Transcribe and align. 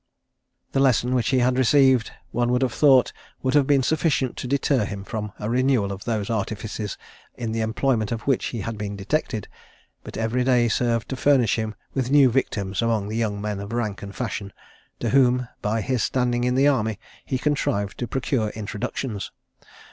The 0.71 0.79
lesson 0.79 1.13
which 1.13 1.29
he 1.29 1.37
had 1.45 1.59
received, 1.59 2.09
one 2.31 2.51
would 2.51 2.63
have 2.63 2.73
thought 2.73 3.13
would 3.43 3.53
have 3.53 3.67
been 3.67 3.83
sufficient 3.83 4.35
to 4.37 4.47
deter 4.47 4.83
him 4.83 5.03
from 5.03 5.31
a 5.37 5.47
renewal 5.47 5.91
of 5.91 6.05
those 6.05 6.27
artifices 6.27 6.97
in 7.35 7.51
the 7.51 7.61
employment 7.61 8.11
of 8.11 8.21
which 8.23 8.45
he 8.47 8.61
had 8.61 8.79
been 8.79 8.95
detected; 8.95 9.47
but 10.03 10.17
every 10.17 10.43
day 10.43 10.67
served 10.69 11.07
to 11.09 11.15
furnish 11.15 11.55
him 11.59 11.75
with 11.93 12.09
new 12.09 12.31
victims 12.31 12.81
among 12.81 13.09
the 13.09 13.15
young 13.15 13.39
men 13.39 13.59
of 13.59 13.73
rank 13.73 14.01
and 14.01 14.15
fashion, 14.15 14.51
to 14.99 15.11
whom, 15.11 15.47
by 15.61 15.81
his 15.81 16.01
standing 16.03 16.45
in 16.45 16.55
the 16.55 16.67
army, 16.67 16.97
he 17.23 17.37
contrived 17.37 17.99
to 17.99 18.07
procure 18.07 18.49
introductions. 18.55 19.29